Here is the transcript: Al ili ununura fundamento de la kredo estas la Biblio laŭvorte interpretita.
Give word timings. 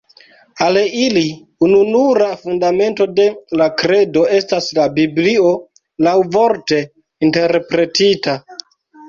Al 0.67 0.77
ili 1.01 1.21
ununura 1.67 2.29
fundamento 2.45 3.07
de 3.19 3.25
la 3.61 3.67
kredo 3.83 4.25
estas 4.39 4.71
la 4.79 4.87
Biblio 4.97 5.53
laŭvorte 6.09 6.81
interpretita. 7.31 8.37